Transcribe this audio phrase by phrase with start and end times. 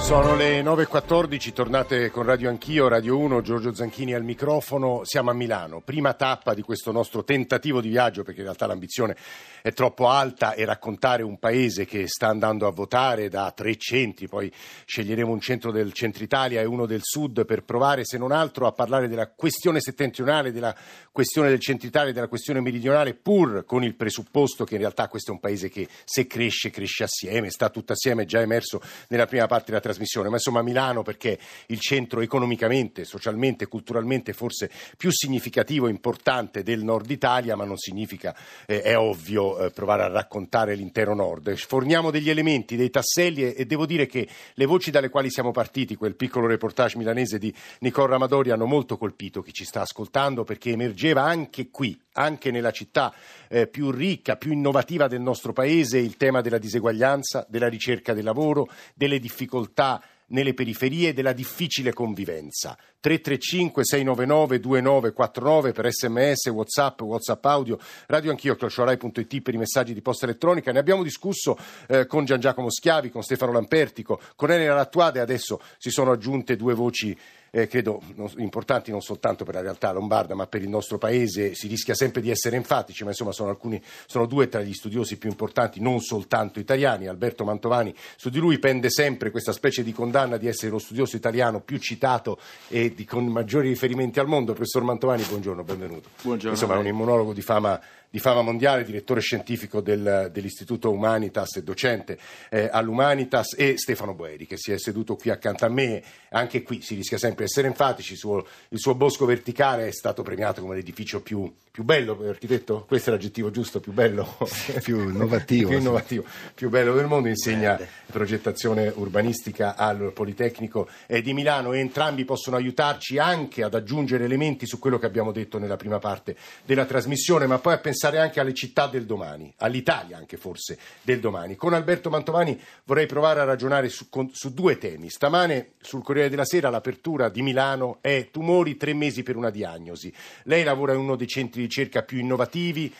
[0.00, 5.02] Sono le 9.14, tornate con Radio Anch'io, Radio 1, Giorgio Zanchini al microfono.
[5.04, 9.16] Siamo a Milano, prima tappa di questo nostro tentativo di viaggio, perché in realtà l'ambizione
[9.62, 14.26] è troppo alta e raccontare un paese che sta andando a votare da tre centri,
[14.26, 14.52] poi
[14.84, 18.66] sceglieremo un centro del centro Italia e uno del sud per provare, se non altro,
[18.66, 20.74] a parlare della questione settentrionale, della
[21.12, 25.30] questione del centro Italia della questione meridionale, pur con il presupposto che in realtà questo
[25.30, 29.26] è un paese che se cresce, cresce assieme, sta tutto assieme, è già emerso nella
[29.26, 35.10] prima parte della trasmissione, ma insomma Milano perché il centro economicamente, socialmente, culturalmente forse più
[35.10, 38.34] significativo e importante del nord Italia, ma non significa,
[38.66, 41.54] eh, è ovvio, eh, provare a raccontare l'intero nord.
[41.56, 45.50] Forniamo degli elementi, dei tasselli e, e, devo dire che le voci dalle quali siamo
[45.50, 50.44] partiti, quel piccolo reportage milanese di Nicole Ramadori, hanno molto colpito chi ci sta ascoltando
[50.44, 53.12] perché emergeva anche qui, anche nella città
[53.48, 58.24] eh, più ricca, più innovativa del nostro paese, il tema della diseguaglianza, della ricerca del
[58.24, 59.79] lavoro, delle difficoltà
[60.26, 62.76] nelle periferie della difficile convivenza.
[63.00, 70.02] 335 699 2949 per sms, whatsapp, whatsapp audio, radio anch'io, clashorai.it per i messaggi di
[70.02, 70.70] posta elettronica.
[70.70, 71.56] Ne abbiamo discusso
[71.88, 75.18] eh, con Gian Giacomo Schiavi, con Stefano Lampertico, con Elena Lattuade.
[75.18, 77.16] E adesso si sono aggiunte due voci
[77.50, 81.54] eh, credo non, importanti non soltanto per la realtà lombarda ma per il nostro paese,
[81.54, 85.18] si rischia sempre di essere enfatici, ma insomma sono, alcuni, sono due tra gli studiosi
[85.18, 89.92] più importanti, non soltanto italiani, Alberto Mantovani, su di lui pende sempre questa specie di
[89.92, 94.52] condanna di essere lo studioso italiano più citato e di, con maggiori riferimenti al mondo.
[94.52, 96.08] Professor Mantovani, buongiorno, benvenuto.
[96.22, 96.50] Buongiorno.
[96.50, 97.80] Insomma, è un immunologo di fama
[98.10, 102.18] di fama mondiale, direttore scientifico del, dell'Istituto Humanitas e docente
[102.50, 106.02] eh, all'Humanitas, e Stefano Boeri, che si è seduto qui accanto a me.
[106.30, 108.12] Anche qui si rischia sempre di essere enfatici.
[108.12, 112.84] Il suo, il suo bosco verticale è stato premiato come l'edificio più, più bello, architetto,
[112.86, 114.36] questo è l'aggettivo giusto, più bello,
[114.82, 117.88] più innovativo, più, innovativo più, bello del mondo, insegna Bene.
[118.06, 124.78] progettazione urbanistica al Politecnico di Milano e entrambi possono aiutarci anche ad aggiungere elementi su
[124.78, 128.40] quello che abbiamo detto nella prima parte della trasmissione, ma poi a pensare pensare anche
[128.40, 131.54] alle città del domani, all'Italia anche forse del domani.
[131.54, 135.10] Con Alberto Mantovani vorrei provare a ragionare su, con, su due temi.
[135.10, 140.10] Stamane sul Corriere della Sera l'apertura di Milano è tumori, tre mesi per una diagnosi.
[140.44, 142.90] Lei lavora in uno dei centri di ricerca più innovativi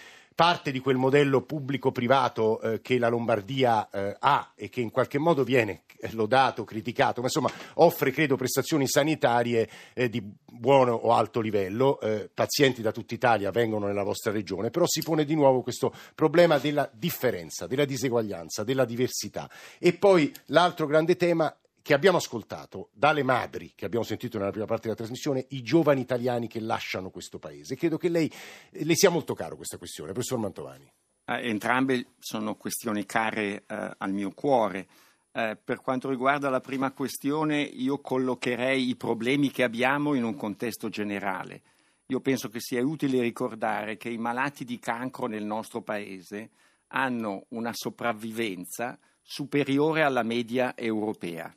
[0.41, 5.19] parte di quel modello pubblico-privato eh, che la Lombardia eh, ha e che in qualche
[5.19, 11.43] modo viene lodato, criticato, ma insomma offre, credo, prestazioni sanitarie eh, di buono o alto
[11.43, 12.01] livello.
[12.01, 15.93] Eh, pazienti da tutta Italia vengono nella vostra regione, però si pone di nuovo questo
[16.15, 19.51] problema della differenza, della diseguaglianza, della diversità.
[19.79, 24.67] E poi l'altro grande tema che abbiamo ascoltato dalle madri che abbiamo sentito nella prima
[24.67, 27.77] parte della trasmissione, i giovani italiani che lasciano questo paese.
[27.77, 28.31] Credo che lei
[28.71, 30.91] le sia molto caro questa questione, professor Mantovani.
[31.25, 34.87] Eh, entrambe sono questioni care eh, al mio cuore.
[35.33, 40.35] Eh, per quanto riguarda la prima questione, io collocherei i problemi che abbiamo in un
[40.35, 41.63] contesto generale.
[42.07, 46.51] Io penso che sia utile ricordare che i malati di cancro nel nostro paese
[46.89, 51.55] hanno una sopravvivenza superiore alla media europea.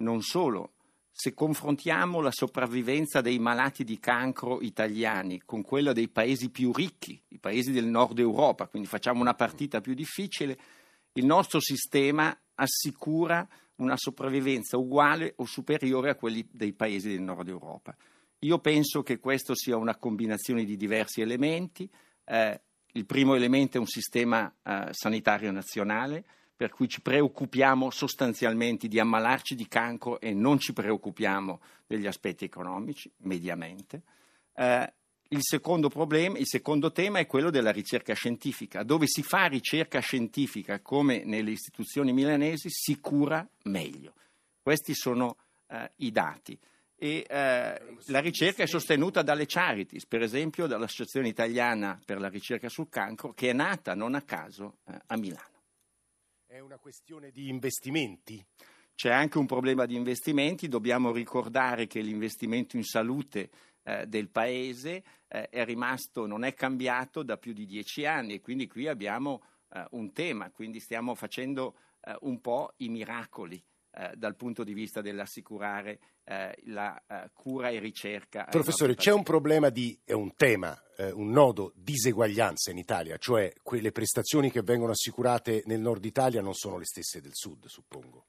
[0.00, 0.72] Non solo,
[1.10, 7.20] se confrontiamo la sopravvivenza dei malati di cancro italiani con quella dei paesi più ricchi,
[7.28, 10.58] i paesi del nord Europa, quindi facciamo una partita più difficile,
[11.12, 13.46] il nostro sistema assicura
[13.76, 17.94] una sopravvivenza uguale o superiore a quelli dei paesi del nord Europa.
[18.40, 21.90] Io penso che questo sia una combinazione di diversi elementi.
[22.24, 22.60] Eh,
[22.92, 26.24] il primo elemento è un sistema eh, sanitario nazionale
[26.60, 32.44] per cui ci preoccupiamo sostanzialmente di ammalarci di cancro e non ci preoccupiamo degli aspetti
[32.44, 34.02] economici, mediamente.
[34.54, 34.92] Eh,
[35.28, 38.82] il secondo, problema, il secondo tema è quello della ricerca scientifica.
[38.82, 44.12] Dove si fa ricerca scientifica, come nelle istituzioni milanesi, si cura meglio.
[44.60, 46.58] Questi sono eh, i dati.
[46.94, 52.68] E, eh, la ricerca è sostenuta dalle charities, per esempio dall'Associazione Italiana per la ricerca
[52.68, 55.59] sul cancro, che è nata non a caso eh, a Milano.
[56.50, 58.44] È una questione di investimenti?
[58.96, 63.50] C'è anche un problema di investimenti, dobbiamo ricordare che l'investimento in salute
[63.84, 68.40] eh, del Paese eh, è rimasto, non è cambiato da più di dieci anni e
[68.40, 74.12] quindi qui abbiamo eh, un tema, quindi stiamo facendo eh, un po' i miracoli eh,
[74.14, 78.44] dal punto di vista dell'assicurare eh, la eh, cura e ricerca.
[78.44, 83.52] Professore, c'è un problema di, è un tema, eh, un nodo diseguaglianza in Italia, cioè
[83.62, 88.26] quelle prestazioni che vengono assicurate nel nord Italia non sono le stesse del sud, suppongo.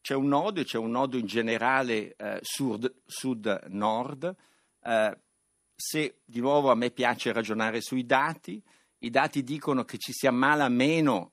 [0.00, 4.34] C'è un nodo, c'è un nodo in generale eh, sud-nord.
[4.82, 5.18] Eh,
[5.74, 8.62] se di nuovo a me piace ragionare sui dati,
[9.00, 11.32] i dati dicono che ci si ammala meno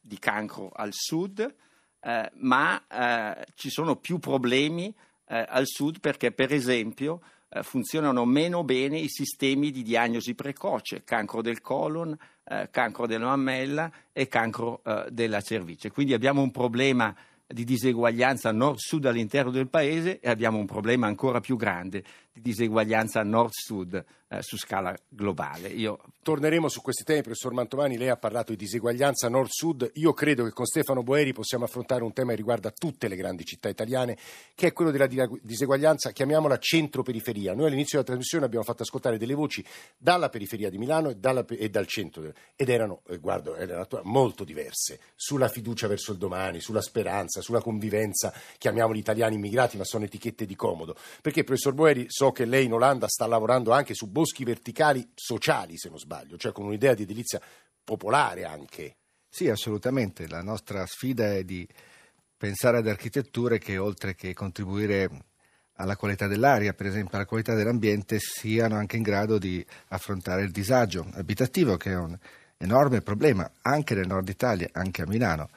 [0.00, 1.52] di cancro al sud,
[2.00, 4.94] eh, ma eh, ci sono più problemi
[5.28, 11.02] eh, al sud perché, per esempio, eh, funzionano meno bene i sistemi di diagnosi precoce,
[11.04, 15.90] cancro del colon, eh, cancro della mammella e cancro della cervice.
[15.90, 17.14] Quindi abbiamo un problema
[17.46, 22.04] di diseguaglianza nord-sud all'interno del paese e abbiamo un problema ancora più grande
[22.40, 25.68] di diseguaglianza nord-sud eh, su scala globale.
[25.68, 25.98] Io...
[26.28, 27.96] Torneremo su questi temi, professor Mantovani.
[27.96, 29.92] Lei ha parlato di diseguaglianza nord-sud.
[29.94, 33.46] Io credo che con Stefano Boeri possiamo affrontare un tema che riguarda tutte le grandi
[33.46, 34.18] città italiane,
[34.54, 35.06] che è quello della
[35.40, 37.54] diseguaglianza, chiamiamola centro-periferia.
[37.54, 39.64] Noi all'inizio della trasmissione abbiamo fatto ascoltare delle voci
[39.96, 44.44] dalla periferia di Milano e, dalla, e dal centro, ed erano, eh, guardo, erano molto
[44.44, 50.04] diverse, sulla fiducia verso il domani, sulla speranza, sulla convivenza, chiamiamoli italiani immigrati, ma sono
[50.04, 50.94] etichette di comodo.
[51.22, 55.76] Perché, professor Boeri, so che lei in Olanda sta lavorando anche su boschi verticali sociali,
[55.76, 57.40] se non sbaglio, cioè con un'idea di edilizia
[57.82, 58.96] popolare anche.
[59.28, 60.26] Sì, assolutamente.
[60.28, 61.66] La nostra sfida è di
[62.36, 65.10] pensare ad architetture che oltre che contribuire
[65.74, 70.50] alla qualità dell'aria, per esempio alla qualità dell'ambiente, siano anche in grado di affrontare il
[70.50, 72.18] disagio abitativo, che è un
[72.56, 75.48] enorme problema anche nel nord Italia, anche a Milano.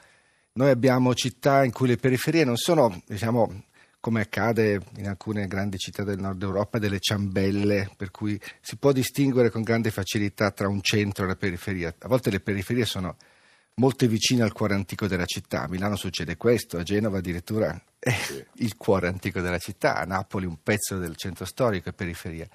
[0.54, 3.64] Noi abbiamo città in cui le periferie non sono, diciamo,
[4.02, 8.90] come accade in alcune grandi città del nord Europa, delle ciambelle, per cui si può
[8.90, 11.94] distinguere con grande facilità tra un centro e la periferia.
[11.96, 13.14] A volte le periferie sono
[13.74, 15.62] molto vicine al cuore antico della città.
[15.62, 18.12] A Milano succede questo, a Genova addirittura è
[18.54, 22.48] il cuore antico della città, a Napoli un pezzo del centro storico e periferia.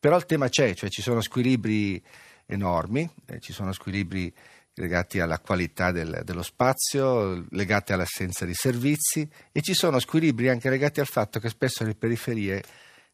[0.00, 2.02] Però il tema c'è, cioè ci sono squilibri
[2.46, 4.34] enormi, eh, ci sono squilibri
[4.74, 10.70] legati alla qualità del, dello spazio, legati all'assenza di servizi e ci sono squilibri anche
[10.70, 12.62] legati al fatto che spesso le periferie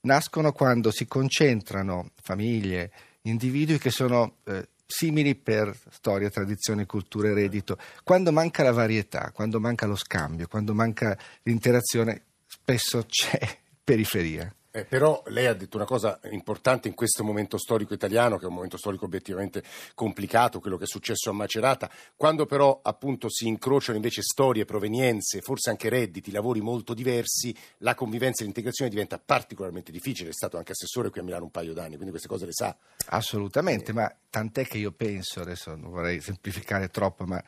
[0.02, 2.92] nascono quando si concentrano famiglie,
[3.22, 7.76] individui che sono eh, simili per storia, tradizione, cultura e reddito.
[8.04, 14.54] Quando manca la varietà, quando manca lo scambio, quando manca l'interazione, spesso c'è periferia.
[14.76, 18.48] Eh, però lei ha detto una cosa importante in questo momento storico italiano, che è
[18.48, 19.62] un momento storico obiettivamente
[19.94, 25.40] complicato, quello che è successo a Macerata, quando però appunto si incrociano invece storie, provenienze,
[25.40, 30.28] forse anche redditi, lavori molto diversi, la convivenza e l'integrazione diventa particolarmente difficile.
[30.28, 32.76] È stato anche assessore qui a Milano un paio d'anni, quindi queste cose le sa.
[33.06, 33.94] Assolutamente, eh.
[33.94, 37.42] ma tant'è che io penso, adesso non vorrei semplificare troppo, ma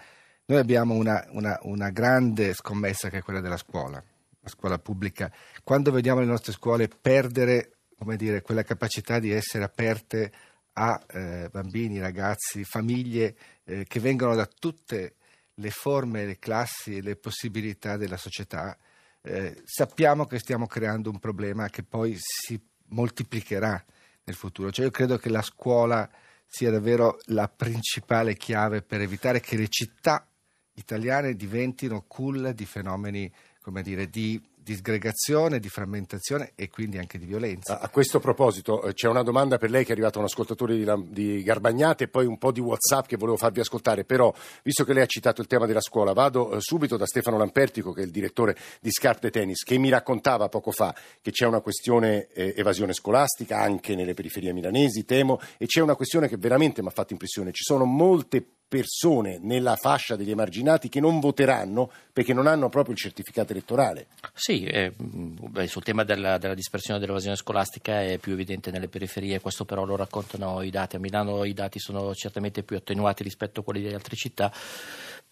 [0.47, 4.03] noi abbiamo una, una, una grande scommessa che è quella della scuola
[4.41, 5.33] la scuola pubblica,
[5.63, 7.79] quando vediamo le nostre scuole perdere
[8.17, 10.33] dire, quella capacità di essere aperte
[10.75, 15.15] a eh, bambini, ragazzi, famiglie eh, che vengono da tutte
[15.55, 18.77] le forme, le classi e le possibilità della società,
[19.23, 22.61] eh, sappiamo che stiamo creando un problema che poi si
[22.91, 23.85] moltiplicherà
[24.25, 24.71] nel futuro.
[24.71, 26.09] Cioè io credo che la scuola
[26.47, 30.27] sia davvero la principale chiave per evitare che le città
[30.75, 33.31] italiane diventino culla di fenomeni
[33.69, 37.81] come dire, di disgregazione, di frammentazione e quindi anche di violenza.
[37.81, 40.87] A, questo proposito eh, c'è una domanda per lei che è arrivata un ascoltatore di,
[41.11, 44.33] di, Garbagnate e poi un po' di Whatsapp che volevo farvi ascoltare, però
[44.63, 47.93] visto che lei ha citato il tema della scuola vado eh, subito da Stefano Lampertico
[47.93, 51.61] che è il direttore di Scarpe Tennis che mi raccontava poco fa che c'è una
[51.61, 56.83] questione eh, evasione scolastica anche nelle periferie milanesi, temo, e c'è una questione che veramente
[56.83, 61.91] mi ha fatto impressione, ci sono molte persone nella fascia degli emarginati che non voteranno
[62.13, 64.09] perché non hanno proprio il certificato elettorale.
[64.35, 69.41] Sì, eh, beh, sul tema della, della dispersione dell'evasione scolastica è più evidente nelle periferie,
[69.41, 70.97] questo però lo raccontano i dati.
[70.97, 74.53] A Milano i dati sono certamente più attenuati rispetto a quelli delle altre città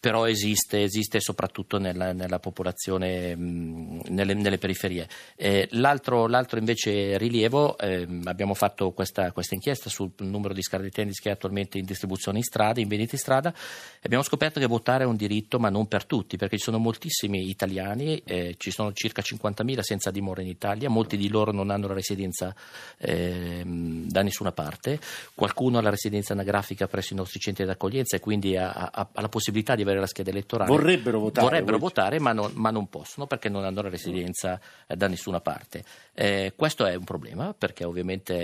[0.07, 5.09] però esiste, esiste soprattutto nella, nella popolazione, mh, nelle, nelle, periferie.
[5.35, 10.85] Eh, l'altro, l'altro, invece rilievo, eh, abbiamo fatto questa, questa, inchiesta sul numero di scale
[10.85, 13.53] di tennis che è attualmente in distribuzione in strada, in vendita in strada,
[14.01, 17.49] abbiamo scoperto che votare è un diritto, ma non per tutti, perché ci sono moltissimi
[17.49, 21.89] italiani, eh, ci sono circa 50.000 senza dimora in Italia, molti di loro non hanno
[21.89, 22.55] la residenza
[22.99, 25.01] ehm, da nessuna parte,
[25.35, 29.21] qualcuno ha la residenza anagrafica presso i nostri centri d'accoglienza e quindi ha, ha, ha
[29.21, 30.71] la possibilità di avere la scheda elettorale.
[30.71, 31.47] Vorrebbero votare.
[31.47, 35.41] Vorrebbero votare, ma non, ma non, possono perché non hanno la residenza eh, da nessuna
[35.41, 35.85] parte.
[36.15, 38.35] Eh, questo è un problema perché ovviamente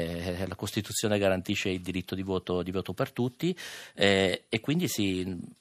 [0.40, 3.56] eh, la Costituzione garantisce il diritto di voto, di voto per tutti
[3.94, 5.60] eh, e quindi si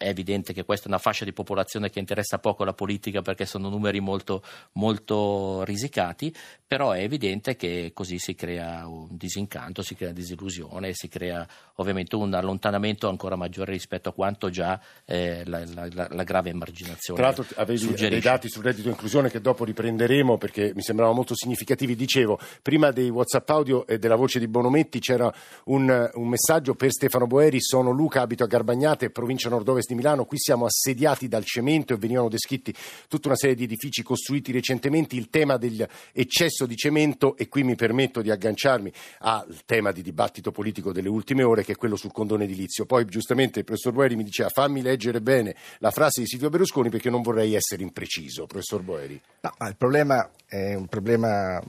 [0.00, 3.44] è evidente che questa è una fascia di popolazione che interessa poco la politica perché
[3.44, 4.42] sono numeri molto,
[4.72, 6.34] molto risicati,
[6.66, 12.16] però è evidente che così si crea un disincanto, si crea disillusione, si crea ovviamente
[12.16, 17.28] un allontanamento ancora maggiore rispetto a quanto già eh, la, la, la, grave emarginazione Tra
[17.30, 21.34] l'altro avevi dei dati sul reddito di inclusione che dopo riprenderemo perché mi sembravano molto
[21.34, 21.94] significativi.
[21.94, 25.30] Dicevo, prima dei WhatsApp audio e della voce di Bonometti c'era
[25.64, 30.24] un, un messaggio per Stefano Boeri, sono Luca, abito a Garbagnate, provincia nord-ovest di Milano,
[30.24, 32.74] qui siamo assediati dal cemento e venivano descritti
[33.08, 37.74] tutta una serie di edifici costruiti recentemente, il tema dell'eccesso di cemento e qui mi
[37.74, 42.12] permetto di agganciarmi al tema di dibattito politico delle ultime ore che è quello sul
[42.12, 42.86] condono edilizio.
[42.86, 46.88] Poi giustamente il professor Boeri mi diceva fammi leggere bene la frase di Silvio Berlusconi
[46.88, 49.20] perché non vorrei essere impreciso, professor Boeri.
[49.40, 51.60] No, il problema è un problema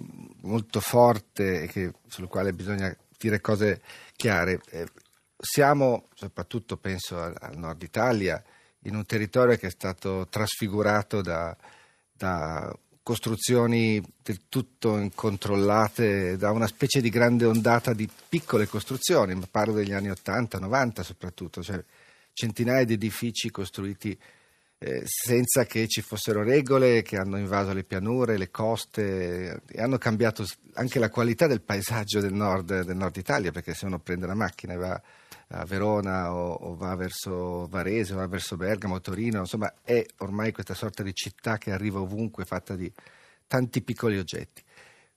[0.42, 3.82] molto forte che, sul quale bisogna dire cose
[4.16, 4.60] chiare.
[5.43, 8.41] Siamo, soprattutto penso al, al, nord Italia,
[8.83, 11.57] in un territorio che è stato trasfigurato da,
[12.13, 12.71] da
[13.01, 19.93] costruzioni del tutto incontrollate, da una specie di grande ondata di piccole costruzioni, parlo degli
[19.93, 21.83] anni 80, 90 soprattutto, cioè
[22.33, 24.17] centinaia di edifici costruiti
[24.77, 29.98] eh, senza che ci fossero regole che hanno invaso le pianure, le coste e hanno
[29.98, 34.27] cambiato anche la qualità del paesaggio del nord, del nord Italia, perché se uno prende
[34.27, 35.01] la macchina e va
[35.51, 40.51] a Verona o, o, va verso Varese o va verso Bergamo, Torino, insomma è ormai
[40.51, 42.91] questa sorta di città che arriva ovunque fatta di
[43.48, 44.63] tanti piccoli oggetti.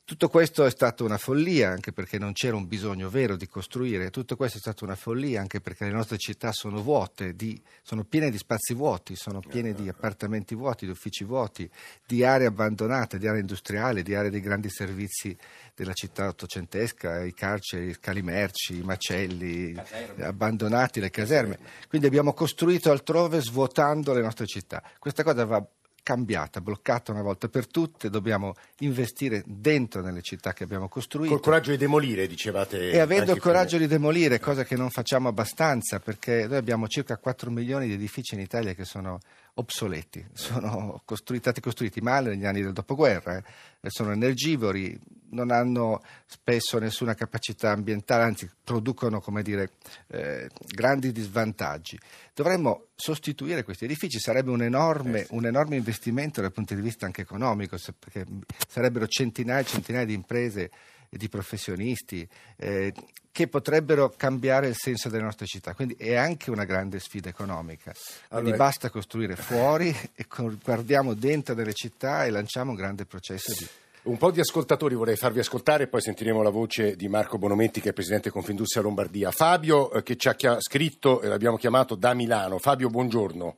[0.06, 4.10] Tutto questo è stata una follia, anche perché non c'era un bisogno vero di costruire,
[4.10, 8.04] tutto questo è stata una follia, anche perché le nostre città sono vuote, di, sono
[8.04, 11.66] piene di spazi vuoti, sono piene di appartamenti vuoti, di uffici vuoti,
[12.04, 15.34] di aree abbandonate, di aree industriali, di aree dei grandi servizi
[15.74, 20.22] della città ottocentesca, i carceri, i calimerci, i macelli, caserme.
[20.22, 21.58] abbandonati, le caserme.
[21.88, 24.82] Quindi abbiamo costruito altrove svuotando le nostre città.
[24.98, 25.66] Questa cosa va
[26.04, 31.32] cambiata, bloccata una volta per tutte, dobbiamo investire dentro nelle città che abbiamo costruito.
[31.32, 32.90] Col coraggio di demolire, dicevate.
[32.92, 37.16] E avendo il coraggio di demolire, cosa che non facciamo abbastanza, perché noi abbiamo circa
[37.16, 39.18] 4 milioni di edifici in Italia che sono
[39.54, 43.42] obsoleti, sono costruiti, stati costruiti male negli anni del dopoguerra, eh.
[43.88, 44.96] sono energivori,
[45.34, 49.72] non hanno spesso nessuna capacità ambientale, anzi producono dire,
[50.08, 51.98] eh, grandi disvantaggi.
[52.32, 57.04] Dovremmo sostituire questi edifici, sarebbe un enorme, eh un enorme, investimento dal punto di vista
[57.04, 58.24] anche economico, perché
[58.66, 60.70] sarebbero centinaia e centinaia di imprese
[61.10, 62.26] e di professionisti
[62.56, 62.92] eh,
[63.30, 65.74] che potrebbero cambiare il senso delle nostre città.
[65.74, 67.92] Quindi è anche una grande sfida economica.
[67.92, 68.56] Quindi allora...
[68.56, 70.26] basta costruire fuori e
[70.62, 73.66] guardiamo dentro delle città e lanciamo un grande processo di
[74.04, 77.90] un po' di ascoltatori vorrei farvi ascoltare, poi sentiremo la voce di Marco Bonometti, che
[77.90, 79.30] è presidente Confindustria Lombardia.
[79.30, 82.58] Fabio, eh, che ci ha scritto e l'abbiamo chiamato da Milano.
[82.58, 83.56] Fabio, buongiorno.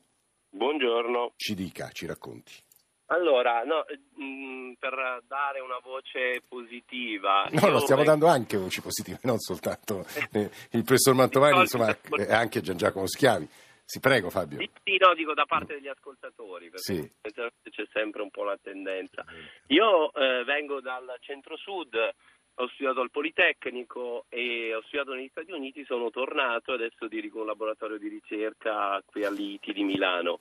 [0.51, 1.33] Buongiorno.
[1.37, 2.53] Ci dica, ci racconti.
[3.07, 3.85] Allora, no,
[4.15, 7.49] mh, mm, per dare una voce positiva.
[7.51, 11.89] No, no, stiamo dando anche voci positive, non soltanto eh, il professor Mantovani, insomma,
[12.19, 13.49] e anche Gian Giacomo Schiavi.
[13.89, 14.59] Sì, prego Fabio.
[14.59, 17.13] Sì, no, dico da parte degli ascoltatori, perché sì.
[17.71, 19.25] c'è sempre un po' la tendenza.
[19.69, 21.95] Io eh, vengo dal centro-sud,
[22.55, 27.41] ho studiato al Politecnico e ho studiato negli Stati Uniti, sono tornato e adesso dirigo
[27.41, 30.41] un laboratorio di ricerca qui all'ITI di Milano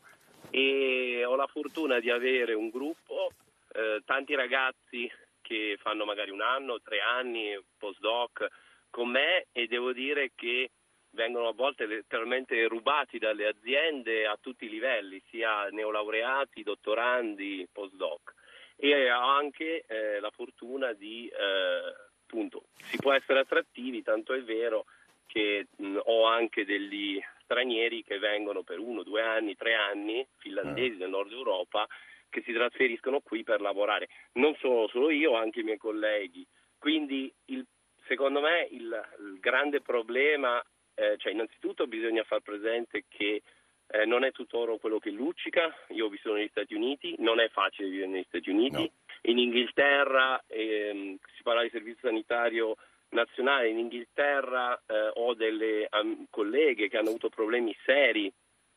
[0.49, 3.29] e ho la fortuna di avere un gruppo,
[3.73, 5.07] eh, tanti ragazzi
[5.41, 8.47] che fanno magari un anno, tre anni, postdoc
[8.89, 10.71] con me e devo dire che
[11.15, 18.33] vengono a volte letteralmente rubati dalle aziende a tutti i livelli, sia neolaureati, dottorandi, postdoc.
[18.75, 21.93] E ho anche eh, la fortuna di, eh,
[22.23, 24.85] appunto, si può essere attrattivi, tanto è vero
[25.25, 30.97] che mh, ho anche degli stranieri che vengono per uno, due anni, tre anni, finlandesi
[30.97, 31.87] del nord Europa,
[32.29, 34.09] che si trasferiscono qui per lavorare.
[34.33, 36.45] Non sono solo io, anche i miei colleghi.
[36.77, 37.65] Quindi il,
[38.07, 40.61] secondo me il, il grande problema,
[40.95, 43.41] eh, cioè innanzitutto bisogna far presente che
[43.87, 47.39] eh, non è tutto oro quello che luccica, io ho vissuto negli Stati Uniti, non
[47.39, 48.91] è facile vivere negli Stati Uniti, no.
[49.23, 52.75] in Inghilterra ehm, si parla di servizio sanitario
[53.09, 53.69] nazionale.
[53.69, 58.31] In Inghilterra eh, ho delle um, colleghe che hanno avuto problemi seri,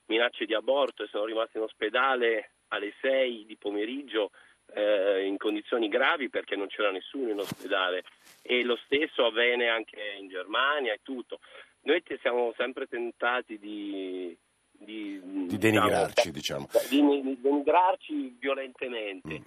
[0.07, 4.31] minacce di aborto e sono rimaste in ospedale alle 6 di pomeriggio
[4.75, 8.05] eh, in condizioni gravi perché non c'era nessuno in ospedale.
[8.43, 11.41] E lo stesso avviene anche in Germania e tutto.
[11.83, 14.37] Noi siamo sempre tentati di
[14.79, 17.13] di, di denigrarci, diciamo, diciamo.
[17.21, 19.41] Di, di denigrarci violentemente.
[19.41, 19.43] Mm.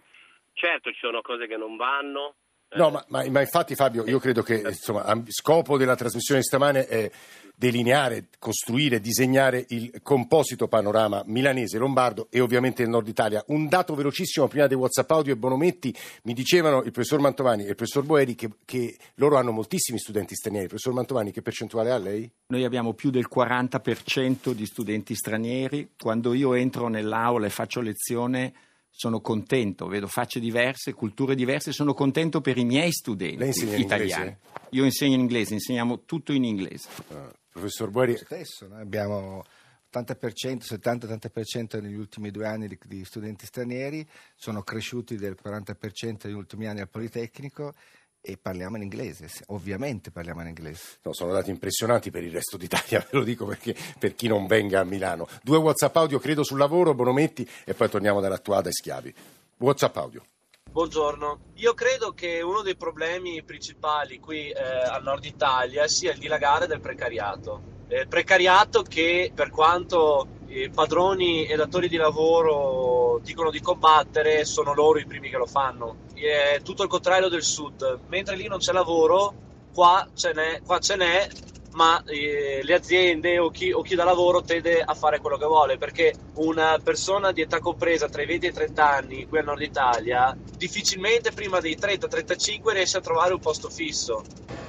[0.54, 2.36] Certo ci sono cose che non vanno,
[2.74, 6.88] No, ma, ma, ma, infatti Fabio, io credo che insomma, scopo della trasmissione di stamane
[6.88, 7.12] è
[7.54, 13.44] delineare, costruire, disegnare il composito panorama milanese, lombardo e ovviamente del nord Italia.
[13.48, 17.70] Un dato velocissimo prima dei WhatsApp audio e Bonometti, mi dicevano il professor Mantovani e
[17.70, 20.68] il professor Boeri che, che loro hanno moltissimi studenti stranieri.
[20.68, 22.32] Professor Mantovani, che percentuale ha lei?
[22.48, 25.92] Noi abbiamo più del 40% di studenti stranieri.
[26.02, 28.54] Quando io entro nell'aula e faccio lezione
[28.92, 34.30] sono contento, vedo facce diverse, culture diverse, sono contento per i miei studenti italiani.
[34.30, 34.38] In
[34.72, 36.90] Io insegno in inglese, insegniamo tutto in inglese.
[37.08, 38.18] Uh, professor Boeri.
[38.18, 39.44] Stesso, noi abbiamo
[39.92, 46.36] 80%, 70-80% negli ultimi due anni di, di, studenti stranieri, sono cresciuti del 40% negli
[46.36, 47.74] ultimi anni al Politecnico
[48.22, 51.00] e parliamo in inglese, ovviamente parliamo in inglese.
[51.02, 54.46] No, sono dati impressionanti per il resto d'Italia, ve lo dico perché per chi non
[54.46, 55.28] venga a Milano.
[55.42, 59.14] Due WhatsApp audio, credo, sul lavoro, Bonometti, e poi torniamo dall'attuata e schiavi.
[59.58, 60.24] WhatsApp audio.
[60.72, 66.20] Buongiorno, io credo che uno dei problemi principali qui eh, al nord Italia sia il
[66.20, 67.80] dilagare del precariato.
[67.88, 70.40] Eh, precariato che per quanto
[70.74, 75.98] padroni e datori di lavoro dicono di combattere, sono loro i primi che lo fanno.
[76.14, 79.34] È tutto il contrario del sud, mentre lì non c'è lavoro,
[79.74, 81.28] qua ce n'è, qua ce n'è
[81.74, 85.46] ma eh, le aziende o chi, o chi dà lavoro tende a fare quello che
[85.46, 89.40] vuole perché una persona di età compresa tra i 20 e i 30 anni qui
[89.40, 94.22] al nord Italia difficilmente prima dei 30-35 riesce a trovare un posto fisso.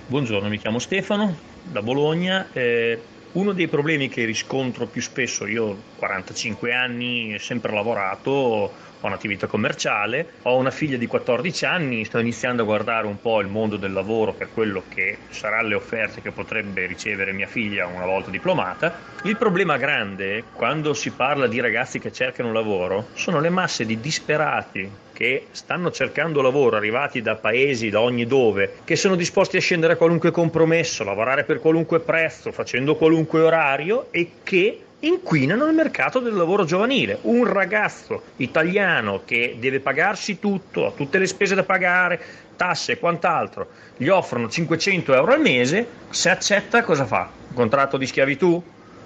[0.07, 2.49] Buongiorno, mi chiamo Stefano da Bologna.
[2.53, 8.73] Eh, uno dei problemi che riscontro più spesso, io ho 45 anni, ho sempre lavorato,
[9.03, 13.41] ho un'attività commerciale, ho una figlia di 14 anni, sto iniziando a guardare un po'
[13.41, 17.87] il mondo del lavoro per quello che saranno le offerte che potrebbe ricevere mia figlia
[17.87, 18.95] una volta diplomata.
[19.25, 24.01] Il problema grande quando si parla di ragazzi che cercano lavoro sono le masse di
[24.01, 29.61] disperati che stanno cercando lavoro, arrivati da paesi da ogni dove, che sono disposti a
[29.61, 35.75] scendere a qualunque compromesso, lavorare per qualunque prezzo, facendo qualunque orario e che inquinano il
[35.75, 37.19] mercato del lavoro giovanile.
[37.23, 42.21] Un ragazzo italiano che deve pagarsi tutto, ha tutte le spese da pagare,
[42.57, 47.31] tasse e quant'altro, gli offrono 500 euro al mese, se accetta cosa fa?
[47.49, 48.63] Un contratto di schiavitù?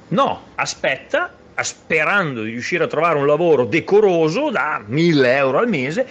[0.09, 6.07] No, aspetta, sperando di riuscire a trovare un lavoro decoroso da 1000 euro al mese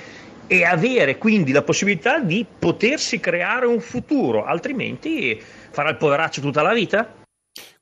[0.47, 5.39] e avere quindi la possibilità di potersi creare un futuro, altrimenti
[5.69, 7.23] farà il poveraccio tutta la vita?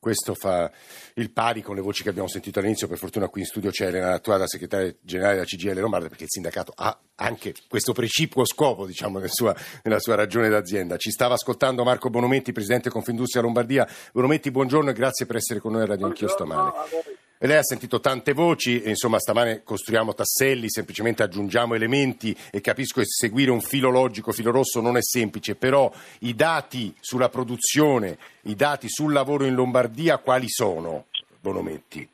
[0.03, 0.69] Questo fa
[1.13, 2.89] il pari con le voci che abbiamo sentito all'inizio.
[2.89, 6.29] Per fortuna qui in studio c'è Elena Attuata, segretaria generale della CGL Lombarda, perché il
[6.29, 10.97] sindacato ha anche questo precipuo scopo diciamo, nel sua, nella sua ragione d'azienda.
[10.97, 13.87] Ci stava ascoltando Marco Bonometti, presidente Confindustria Lombardia.
[14.11, 17.22] Bonometti, buongiorno e grazie per essere con noi a Radio Anch'io stamane.
[17.43, 22.61] E lei ha sentito tante voci e insomma stamane costruiamo tasselli, semplicemente aggiungiamo elementi e
[22.61, 27.27] capisco che seguire un filo logico, filo rosso non è semplice, però i dati sulla
[27.27, 31.07] produzione, i dati sul lavoro in Lombardia quali sono,
[31.41, 32.07] Bonometti?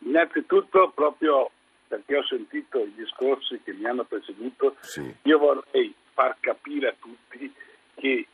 [0.00, 1.50] Innanzitutto proprio
[1.88, 5.14] perché ho sentito i discorsi che mi hanno preceduto, sì.
[5.22, 7.50] io vorrei far capire a tutti
[7.94, 8.26] che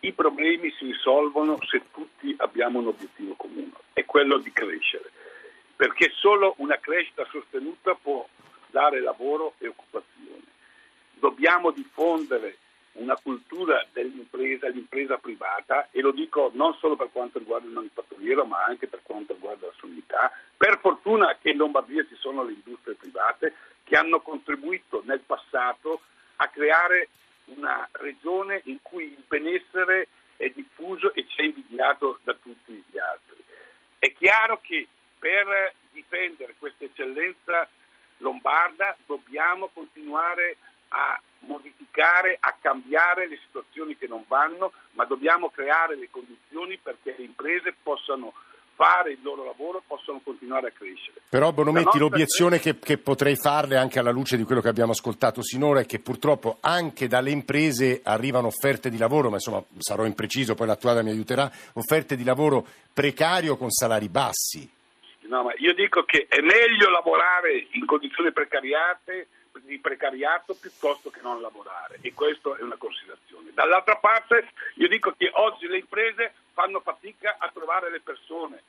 [0.00, 5.10] i problemi si risolvono se tutti abbiamo un obiettivo comune, è quello di crescere
[5.76, 8.26] perché solo una crescita sostenuta può
[8.70, 10.42] dare lavoro e occupazione.
[11.14, 12.58] Dobbiamo diffondere
[12.94, 18.44] una cultura dell'impresa, l'impresa privata e lo dico non solo per quanto riguarda il manifatturiero
[18.44, 20.32] ma anche per quanto riguarda la sanità.
[20.56, 26.00] Per fortuna che in Lombardia ci sono le industrie private che hanno contribuito nel passato
[26.36, 27.08] a creare
[27.46, 33.42] una regione in cui il benessere è diffuso e c'è invidiato da tutti gli altri.
[33.98, 34.88] È chiaro che
[35.24, 37.66] per difendere questa eccellenza
[38.18, 40.58] lombarda dobbiamo continuare
[40.88, 47.14] a modificare, a cambiare le situazioni che non vanno, ma dobbiamo creare le condizioni perché
[47.16, 48.34] le imprese possano
[48.74, 51.22] fare il loro lavoro possono continuare a crescere.
[51.30, 55.42] Però Bonometti, l'obiezione che, che, potrei farle anche alla luce di quello che abbiamo ascoltato
[55.42, 60.54] sinora è che purtroppo anche dalle imprese arrivano offerte di lavoro, ma insomma sarò impreciso,
[60.54, 64.82] poi l'attuale mi aiuterà, offerte di lavoro precario con salari bassi.
[65.26, 69.28] No, ma io dico che è meglio lavorare in condizioni precariate,
[69.62, 73.50] di precariato piuttosto che non lavorare e questa è una considerazione.
[73.52, 78.62] Dall'altra parte io dico che oggi le imprese fanno fatica a trovare le persone.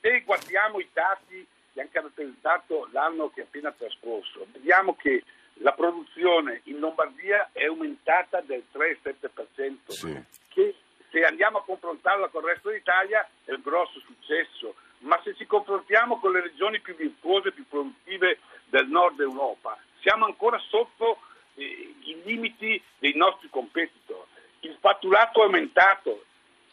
[0.00, 5.22] Se guardiamo i dati che hanno caratterizzato l'anno che è appena trascorso, vediamo che
[5.58, 10.22] la produzione in Lombardia è aumentata del 3-7%, sì.
[10.48, 10.74] che
[11.10, 15.46] se andiamo a confrontarla con il resto d'Italia è un grosso successo ma se ci
[15.46, 21.18] confrontiamo con le regioni più virtuose, più produttive del nord Europa, siamo ancora sotto
[21.54, 24.26] eh, i limiti dei nostri competitor.
[24.60, 26.24] Il fatturato è aumentato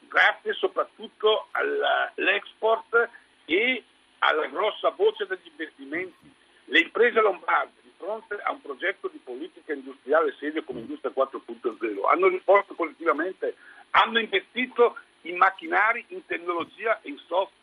[0.08, 3.10] grazie soprattutto all'export
[3.46, 3.84] e
[4.20, 6.34] alla grossa voce degli investimenti.
[6.66, 12.08] Le imprese lombarde, di fronte a un progetto di politica industriale serio come Industria 4.0,
[12.10, 13.56] hanno risposto positivamente,
[13.92, 17.61] hanno investito in macchinari, in tecnologia e in software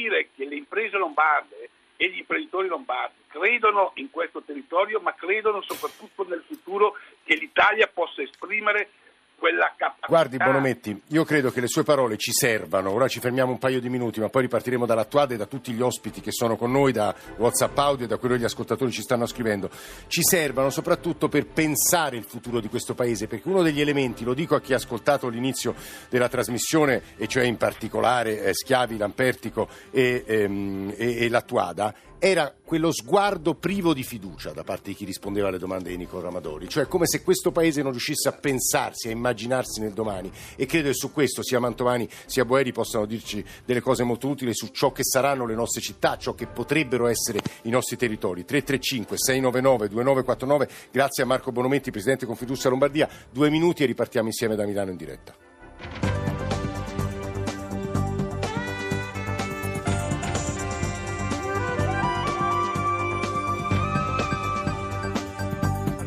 [0.00, 5.60] dire che le imprese lombarde e gli imprenditori lombardi credono in questo territorio, ma credono
[5.62, 8.90] soprattutto nel futuro che l'Italia possa esprimere
[9.36, 9.99] quella capacità.
[10.10, 13.78] Guardi Bonometti, io credo che le sue parole ci servano, ora ci fermiamo un paio
[13.78, 16.90] di minuti, ma poi ripartiremo dall'attuale e da tutti gli ospiti che sono con noi,
[16.90, 19.70] da WhatsApp audio e da quello che gli ascoltatori ci stanno scrivendo.
[20.08, 24.34] Ci servano soprattutto per pensare il futuro di questo Paese, perché uno degli elementi, lo
[24.34, 25.76] dico a chi ha ascoltato l'inizio
[26.08, 32.54] della trasmissione, e cioè in particolare eh, Schiavi, Lampertico e, ehm, e, e Lattuada, era
[32.62, 36.68] quello sguardo privo di fiducia da parte di chi rispondeva alle domande di Nicola Ramadori,
[36.68, 40.88] cioè come se questo paese non riuscisse a pensarsi, a immaginarsi nel domani e credo
[40.88, 44.92] che su questo sia Mantovani sia Boeri possano dirci delle cose molto utili su ciò
[44.92, 48.44] che saranno le nostre città, ciò che potrebbero essere i nostri territori.
[48.44, 54.56] 335 699 2949, grazie a Marco Bonometti, Presidente Confindustria Lombardia, due minuti e ripartiamo insieme
[54.56, 55.34] da Milano in diretta.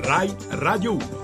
[0.05, 1.22] Rai Radio 1.